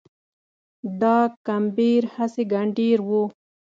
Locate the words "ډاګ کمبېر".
0.99-2.03